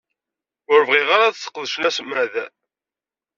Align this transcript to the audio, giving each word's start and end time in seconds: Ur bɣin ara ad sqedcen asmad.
Ur 0.73 0.81
bɣin 0.87 1.07
ara 1.15 1.25
ad 1.27 1.35
sqedcen 1.37 1.87
asmad. 1.89 2.33